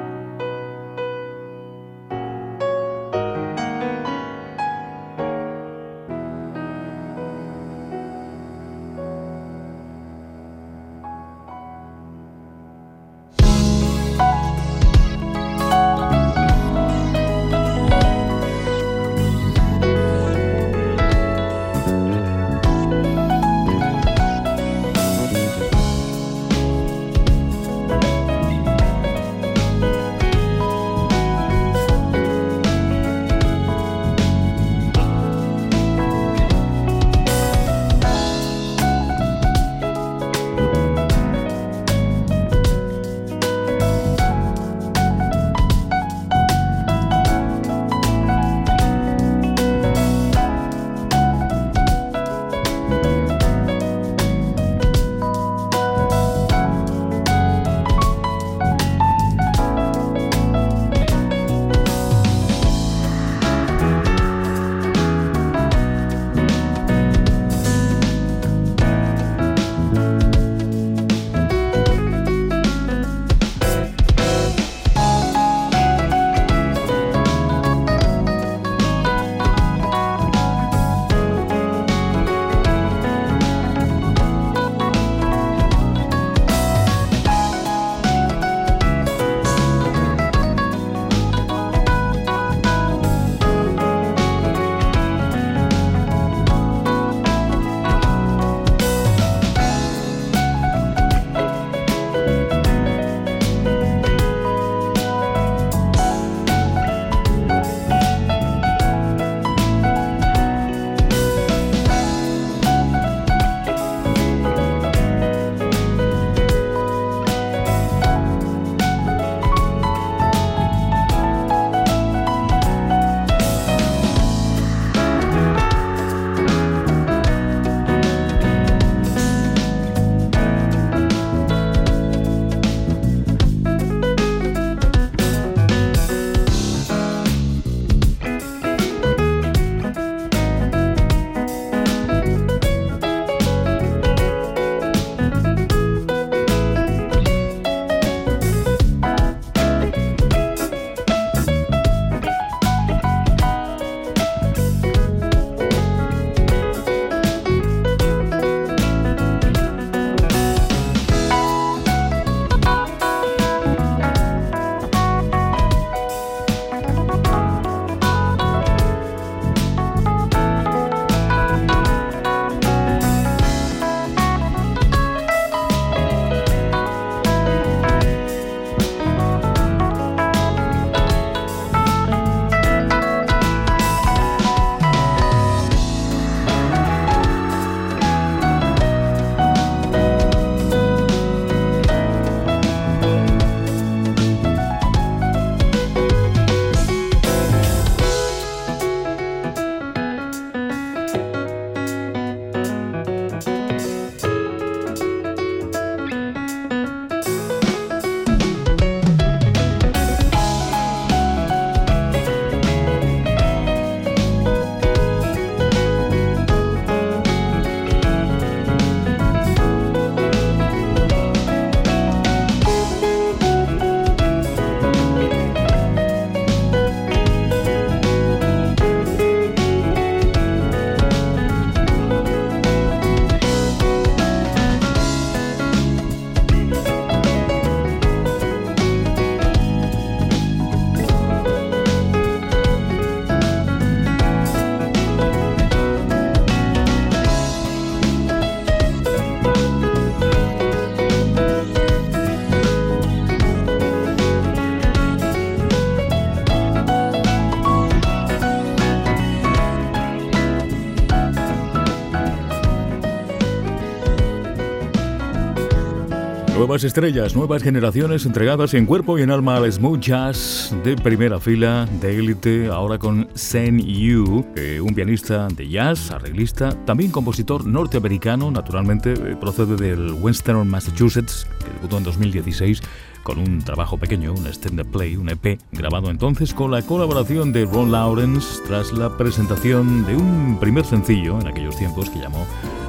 Nuevas 266.70 266.84
estrellas, 266.84 267.34
nuevas 267.34 267.64
generaciones 267.64 268.26
entregadas 268.26 268.74
en 268.74 268.86
cuerpo 268.86 269.18
y 269.18 269.22
en 269.22 269.32
alma 269.32 269.56
al 269.56 269.72
smooth 269.72 269.98
jazz 269.98 270.72
de 270.84 270.94
primera 270.94 271.40
fila, 271.40 271.88
de 272.00 272.16
élite, 272.16 272.68
ahora 272.68 272.96
con 272.96 273.28
Sen 273.34 273.80
Yu, 273.80 274.46
eh, 274.54 274.80
un 274.80 274.94
pianista 274.94 275.48
de 275.48 275.68
jazz, 275.68 276.12
arreglista, 276.12 276.70
también 276.84 277.10
compositor 277.10 277.66
norteamericano, 277.66 278.52
naturalmente 278.52 279.14
eh, 279.14 279.34
procede 279.34 279.74
del 279.74 280.12
Western 280.12 280.68
Massachusetts, 280.68 281.44
que 281.58 281.72
debutó 281.72 281.98
en 281.98 282.04
2016 282.04 282.82
con 283.24 283.40
un 283.40 283.58
trabajo 283.62 283.98
pequeño, 283.98 284.32
un 284.32 284.46
extended 284.46 284.86
play, 284.86 285.16
un 285.16 285.28
EP, 285.28 285.58
grabado 285.72 286.08
entonces 286.08 286.54
con 286.54 286.70
la 286.70 286.82
colaboración 286.82 287.52
de 287.52 287.64
Ron 287.64 287.90
Lawrence 287.90 288.62
tras 288.68 288.92
la 288.92 289.16
presentación 289.16 290.06
de 290.06 290.14
un 290.14 290.56
primer 290.60 290.84
sencillo 290.84 291.40
en 291.40 291.48
aquellos 291.48 291.76
tiempos 291.76 292.08
que 292.10 292.20
llamó 292.20 292.46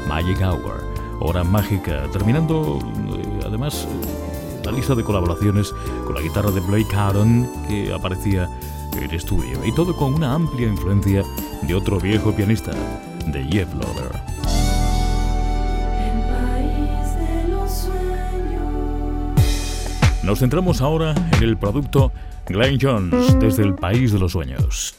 Magic 0.08 0.40
Hour. 0.40 0.84
Hora 1.24 1.44
mágica, 1.44 2.08
terminando 2.12 2.80
eh, 3.16 3.31
además 3.52 3.86
la 4.64 4.72
lista 4.72 4.96
de 4.96 5.04
colaboraciones 5.04 5.74
con 6.06 6.16
la 6.16 6.22
guitarra 6.22 6.52
de 6.52 6.62
Blake 6.62 6.96
Aaron 6.96 7.50
que 7.68 7.94
aparecía 7.94 8.50
en 8.96 9.12
estudio 9.12 9.60
y 9.66 9.74
todo 9.76 9.96
con 9.96 10.14
una 10.14 10.34
amplia 10.34 10.68
influencia 10.68 11.24
de 11.62 11.76
otro 11.76 12.00
viejo 12.00 12.34
pianista, 12.34 12.72
de 13.28 13.44
Jeff 13.44 13.74
Lover. 13.74 14.12
Nos 20.24 20.40
centramos 20.40 20.82
ahora 20.82 21.14
en 21.36 21.44
el 21.44 21.58
producto 21.58 22.14
Glenn 22.48 22.78
Jones 22.82 23.38
desde 23.40 23.64
el 23.64 23.76
País 23.76 24.14
de 24.14 24.20
los 24.20 24.32
Sueños. 24.32 24.96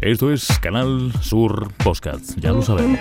Esto 0.00 0.32
es 0.32 0.58
Canal 0.60 1.12
Sur 1.20 1.72
Postcats, 1.84 2.34
ya 2.36 2.50
lo 2.52 2.62
sabemos. 2.62 2.98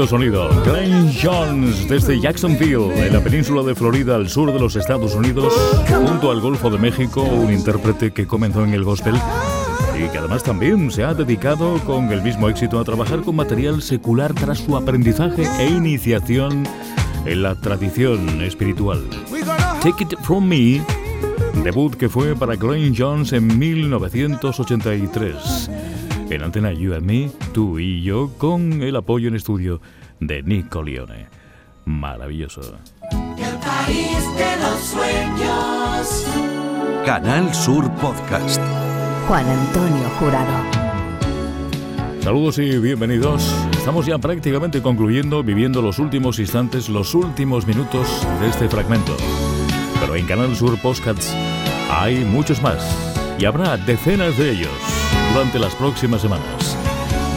Bonito 0.00 0.06
sonido. 0.06 0.48
Glenn 0.64 1.12
Jones 1.12 1.86
desde 1.88 2.20
Jacksonville, 2.20 2.92
en 2.96 3.12
la 3.12 3.20
península 3.20 3.62
de 3.62 3.74
Florida, 3.74 4.16
al 4.16 4.30
sur 4.30 4.50
de 4.52 4.58
los 4.58 4.76
Estados 4.76 5.14
Unidos, 5.14 5.52
junto 5.88 6.30
al 6.30 6.40
Golfo 6.40 6.70
de 6.70 6.78
México, 6.78 7.22
un 7.22 7.52
intérprete 7.52 8.10
que 8.12 8.26
comenzó 8.26 8.64
en 8.64 8.72
el 8.72 8.82
gospel 8.84 9.14
y 9.96 10.08
que 10.08 10.16
además 10.18 10.42
también 10.42 10.90
se 10.90 11.04
ha 11.04 11.12
dedicado 11.12 11.78
con 11.84 12.10
el 12.12 12.22
mismo 12.22 12.48
éxito 12.48 12.78
a 12.78 12.84
trabajar 12.84 13.20
con 13.20 13.36
material 13.36 13.82
secular 13.82 14.32
tras 14.32 14.60
su 14.60 14.74
aprendizaje 14.76 15.42
e 15.58 15.68
iniciación 15.68 16.64
en 17.26 17.42
la 17.42 17.54
tradición 17.54 18.40
espiritual. 18.42 19.02
Take 19.82 20.04
It 20.04 20.14
From 20.22 20.46
Me, 20.46 20.80
debut 21.62 21.94
que 21.94 22.08
fue 22.08 22.34
para 22.34 22.56
Glenn 22.56 22.94
Jones 22.96 23.32
en 23.32 23.58
1983. 23.58 25.89
En 26.30 26.44
antena 26.44 26.72
You 26.72 26.94
and 26.94 27.02
Me, 27.02 27.28
tú 27.52 27.80
y 27.80 28.02
yo, 28.02 28.30
con 28.38 28.82
el 28.82 28.94
apoyo 28.94 29.26
en 29.26 29.34
estudio 29.34 29.80
de 30.20 30.44
Nico 30.44 30.80
Leone. 30.80 31.26
Maravilloso. 31.84 32.60
El 33.36 33.58
país 33.58 34.36
de 34.36 34.56
los 34.62 34.78
sueños. 34.80 36.26
Canal 37.04 37.52
Sur 37.52 37.90
Podcast. 37.96 38.60
Juan 39.26 39.44
Antonio 39.44 40.08
Jurado. 40.20 40.52
Saludos 42.20 42.58
y 42.58 42.78
bienvenidos. 42.78 43.52
Estamos 43.72 44.06
ya 44.06 44.18
prácticamente 44.18 44.80
concluyendo, 44.82 45.42
viviendo 45.42 45.82
los 45.82 45.98
últimos 45.98 46.38
instantes, 46.38 46.88
los 46.88 47.12
últimos 47.16 47.66
minutos 47.66 48.24
de 48.40 48.48
este 48.48 48.68
fragmento. 48.68 49.16
Pero 49.98 50.14
en 50.14 50.26
Canal 50.26 50.54
Sur 50.54 50.80
Podcasts 50.80 51.34
hay 51.90 52.24
muchos 52.24 52.62
más 52.62 52.78
y 53.36 53.46
habrá 53.46 53.76
decenas 53.76 54.38
de 54.38 54.52
ellos 54.52 54.99
durante 55.32 55.58
las 55.58 55.74
próximas 55.74 56.22
semanas. 56.22 56.76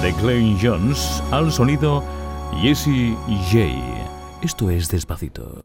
De 0.01 0.13
Clayton 0.13 0.57
Jones 0.61 1.23
al 1.31 1.51
sonido 1.51 2.03
Jesse 2.61 3.15
J. 3.51 3.69
Esto 4.41 4.69
es 4.69 4.89
despacito. 4.89 5.63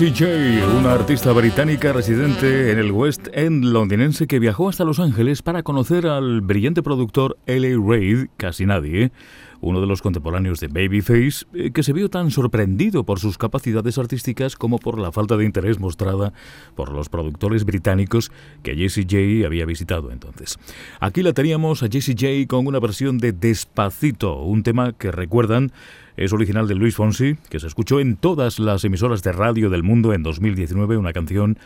Jessie 0.00 0.56
J, 0.58 0.78
una 0.78 0.94
artista 0.94 1.30
británica 1.32 1.92
residente 1.92 2.72
en 2.72 2.78
el 2.78 2.90
West 2.90 3.28
End 3.34 3.66
londinense 3.66 4.26
que 4.26 4.38
viajó 4.38 4.70
hasta 4.70 4.86
Los 4.86 4.98
Ángeles 4.98 5.42
para 5.42 5.62
conocer 5.62 6.06
al 6.06 6.40
brillante 6.40 6.82
productor 6.82 7.36
L.A. 7.44 7.78
Reid, 7.78 8.28
casi 8.38 8.64
nadie, 8.64 9.12
uno 9.60 9.78
de 9.78 9.86
los 9.86 10.00
contemporáneos 10.00 10.58
de 10.58 10.68
Babyface, 10.68 11.44
eh, 11.52 11.70
que 11.70 11.82
se 11.82 11.92
vio 11.92 12.08
tan 12.08 12.30
sorprendido 12.30 13.04
por 13.04 13.20
sus 13.20 13.36
capacidades 13.36 13.98
artísticas 13.98 14.56
como 14.56 14.78
por 14.78 14.98
la 14.98 15.12
falta 15.12 15.36
de 15.36 15.44
interés 15.44 15.78
mostrada 15.78 16.32
por 16.74 16.92
los 16.92 17.10
productores 17.10 17.66
británicos 17.66 18.32
que 18.62 18.76
Jessie 18.76 19.04
J 19.04 19.46
había 19.46 19.66
visitado 19.66 20.12
entonces. 20.12 20.58
Aquí 21.00 21.22
la 21.22 21.34
teníamos 21.34 21.82
a 21.82 21.88
Jessie 21.88 22.16
J 22.18 22.48
con 22.48 22.66
una 22.66 22.80
versión 22.80 23.18
de 23.18 23.32
Despacito, 23.32 24.40
un 24.40 24.62
tema 24.62 24.94
que 24.94 25.12
recuerdan 25.12 25.72
es 26.20 26.34
original 26.34 26.68
de 26.68 26.74
Luis 26.74 26.94
Fonsi, 26.94 27.36
que 27.48 27.58
se 27.58 27.66
escuchó 27.66 27.98
en 27.98 28.16
todas 28.16 28.58
las 28.58 28.84
emisoras 28.84 29.22
de 29.22 29.32
radio 29.32 29.70
del 29.70 29.82
mundo 29.82 30.12
en 30.12 30.22
2019, 30.22 30.98
una 30.98 31.14
canción 31.14 31.58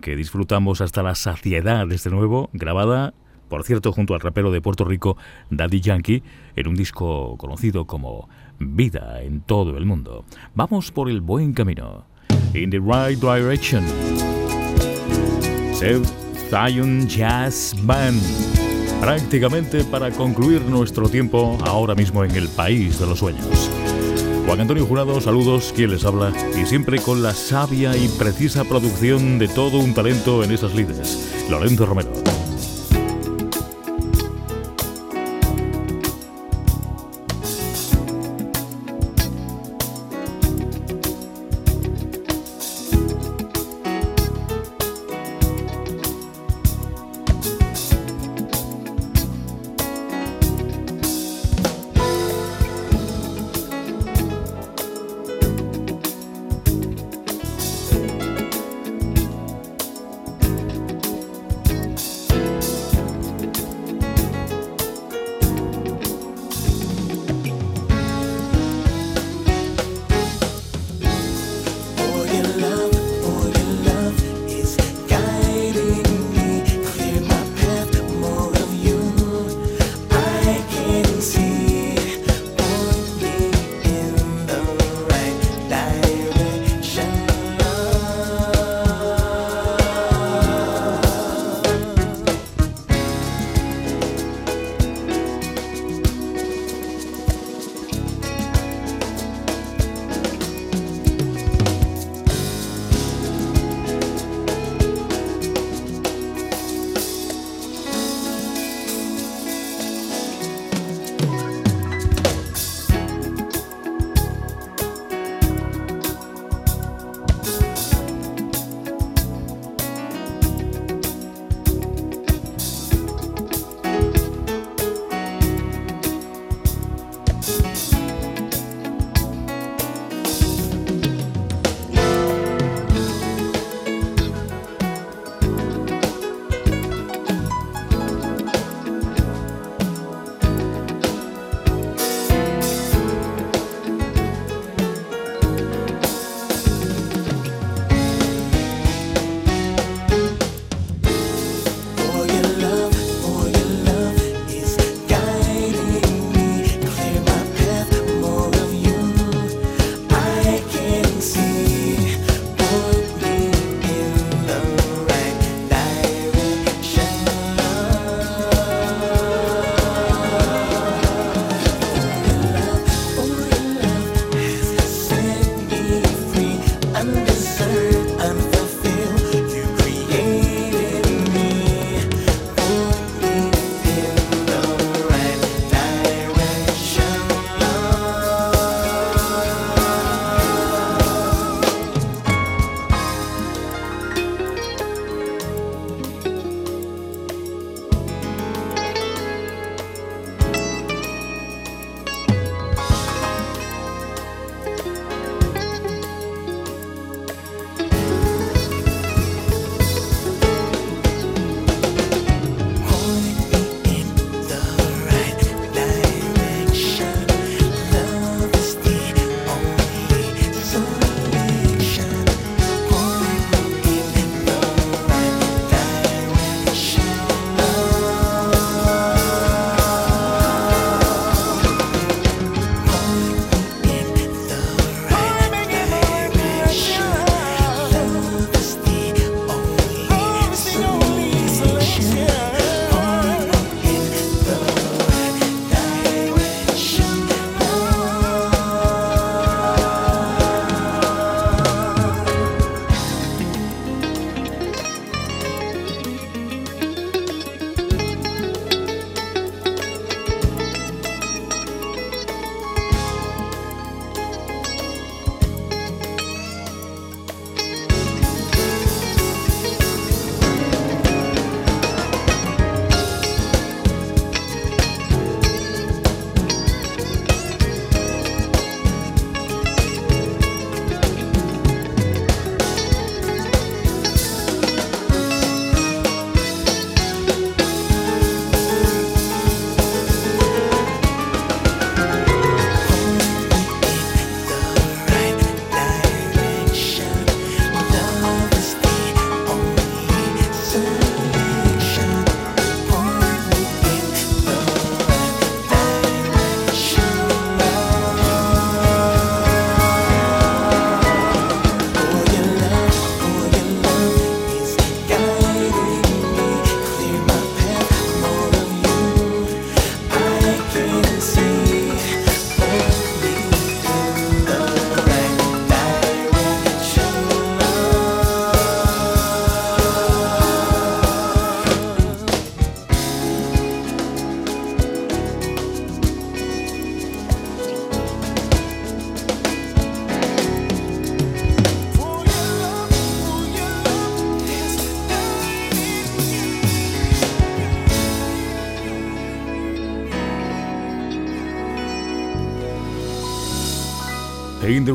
que 0.00 0.16
disfrutamos 0.16 0.80
hasta 0.80 1.04
la 1.04 1.14
saciedad, 1.14 1.86
desde 1.86 2.10
nuevo, 2.10 2.50
grabada 2.52 3.14
por 3.48 3.64
cierto, 3.64 3.92
junto 3.92 4.14
al 4.14 4.20
rapero 4.20 4.52
de 4.52 4.60
Puerto 4.60 4.84
Rico, 4.84 5.16
Daddy 5.50 5.80
Yankee, 5.80 6.22
en 6.54 6.68
un 6.68 6.76
disco 6.76 7.36
conocido 7.36 7.84
como 7.84 8.28
Vida 8.60 9.22
en 9.22 9.40
todo 9.40 9.76
el 9.76 9.86
mundo. 9.86 10.24
Vamos 10.54 10.92
por 10.92 11.10
el 11.10 11.20
buen 11.20 11.52
camino. 11.52 12.04
In 12.54 12.70
the 12.70 12.78
right 12.78 13.18
direction. 13.18 13.84
Zion 16.50 17.08
Jazz 17.08 17.74
Band. 17.84 18.69
Prácticamente 19.00 19.82
para 19.84 20.10
concluir 20.10 20.62
nuestro 20.62 21.08
tiempo 21.08 21.56
ahora 21.64 21.94
mismo 21.94 22.22
en 22.22 22.32
el 22.32 22.48
país 22.48 23.00
de 23.00 23.06
los 23.06 23.18
sueños. 23.18 23.70
Juan 24.46 24.60
Antonio 24.60 24.84
Jurado, 24.84 25.20
saludos, 25.20 25.72
quien 25.74 25.90
les 25.90 26.04
habla, 26.04 26.32
y 26.60 26.66
siempre 26.66 27.00
con 27.00 27.22
la 27.22 27.32
sabia 27.32 27.96
y 27.96 28.08
precisa 28.08 28.64
producción 28.64 29.38
de 29.38 29.48
todo 29.48 29.78
un 29.78 29.94
talento 29.94 30.44
en 30.44 30.52
esas 30.52 30.74
líderes. 30.74 31.46
Lorenzo 31.48 31.86
Romero. 31.86 32.10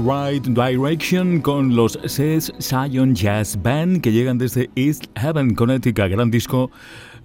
Right 0.06 0.45
Direction 0.45 1.41
con 1.41 1.76
los 1.76 1.97
Seth 2.06 2.51
Zion 2.62 3.16
Jazz 3.16 3.60
Band 3.60 4.01
que 4.01 4.12
llegan 4.12 4.38
desde 4.38 4.70
East 4.76 5.06
Haven, 5.16 5.56
Connecticut, 5.56 6.12
gran 6.12 6.30
disco 6.30 6.70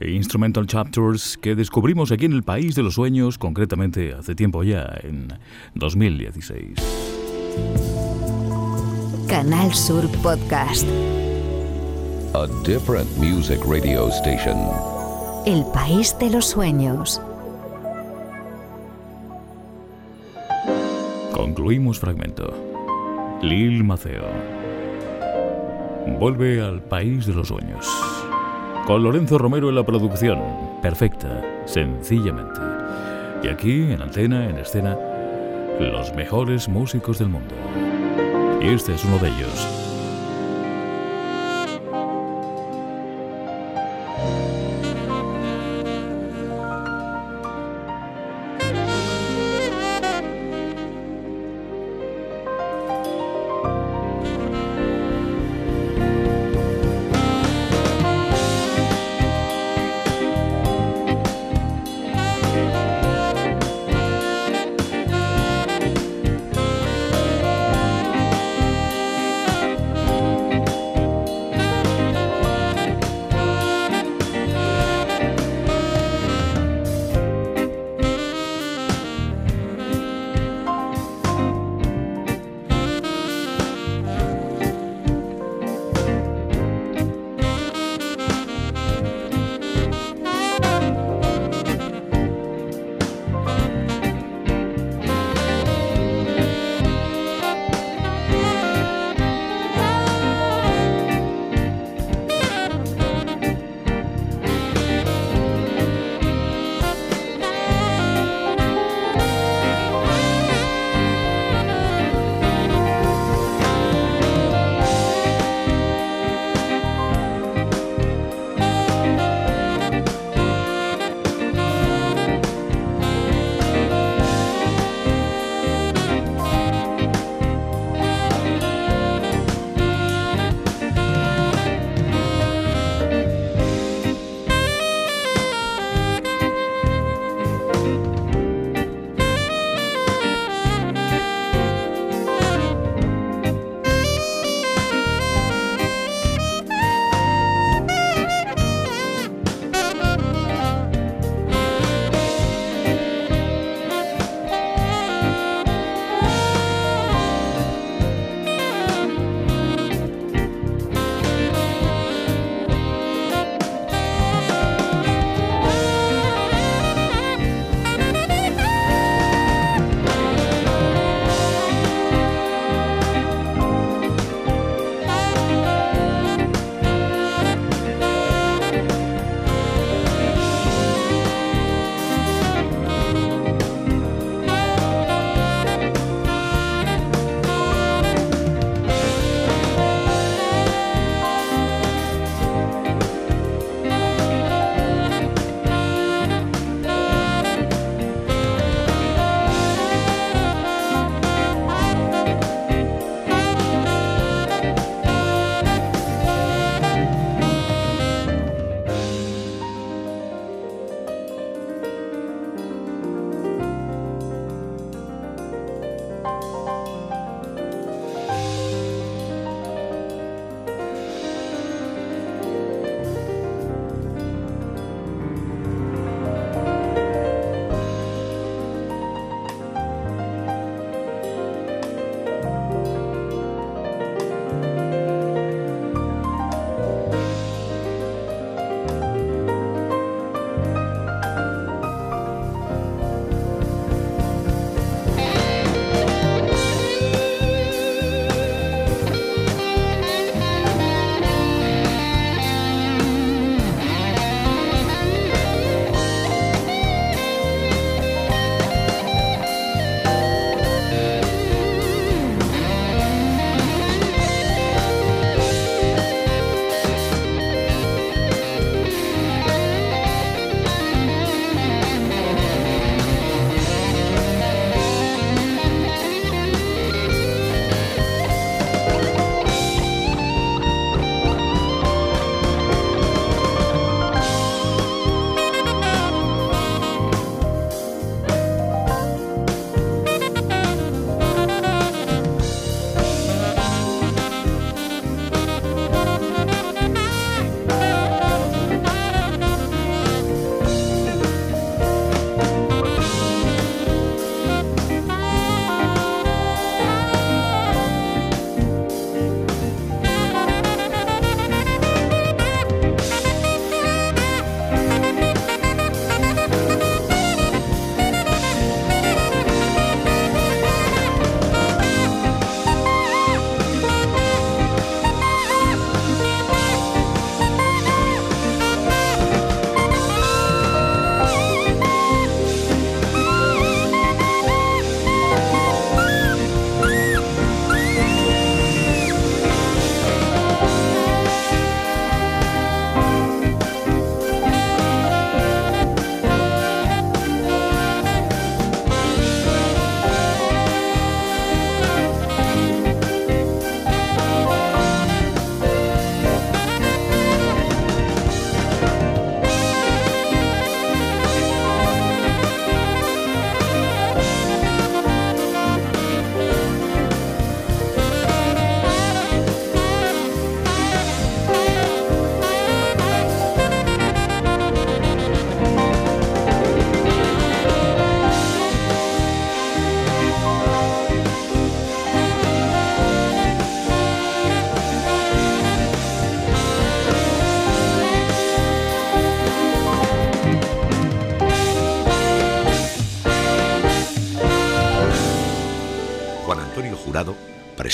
e 0.01 0.13
Instrumental 0.13 0.67
Chapters 0.67 1.37
que 1.37 1.55
descubrimos 1.55 2.11
aquí 2.11 2.25
en 2.25 2.33
el 2.33 2.43
País 2.43 2.75
de 2.75 2.83
los 2.83 2.95
Sueños, 2.95 3.37
concretamente 3.37 4.15
hace 4.15 4.35
tiempo 4.35 4.63
ya, 4.63 4.99
en 5.03 5.29
2016. 5.75 6.77
Canal 9.29 9.75
Sur 9.75 10.09
Podcast. 10.23 10.89
A 12.33 12.47
different 12.65 13.15
music 13.19 13.61
radio 13.67 14.09
station. 14.09 14.57
El 15.45 15.67
País 15.75 16.17
de 16.19 16.31
los 16.31 16.47
Sueños. 16.47 17.21
Concluimos 21.35 21.99
fragmento. 21.99 22.70
Lil 23.43 23.83
Maceo. 23.85 24.27
Vuelve 26.19 26.61
al 26.61 26.83
país 26.83 27.25
de 27.27 27.33
los 27.33 27.49
sueños. 27.49 27.89
Con 28.87 29.03
Lorenzo 29.03 29.39
Romero 29.39 29.71
en 29.71 29.77
la 29.77 29.83
producción. 29.83 30.39
Perfecta, 30.83 31.43
sencillamente. 31.65 32.61
Y 33.43 33.49
aquí, 33.49 33.93
en 33.93 34.03
antena, 34.03 34.47
en 34.47 34.59
escena, 34.59 34.99
los 35.81 36.15
mejores 36.15 36.69
músicos 36.69 37.19
del 37.19 37.31
mundo. 37.31 37.55
Y 38.61 38.69
este 38.69 38.95
es 38.95 39.05
uno 39.07 39.17
de 39.19 39.29
ellos. 39.29 39.80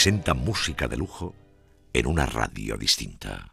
Presenta 0.07 0.35
música 0.35 0.87
de 0.87 0.97
lujo 0.97 1.35
en 1.93 2.07
una 2.07 2.27
radio 2.27 2.77
distinta. 2.77 3.51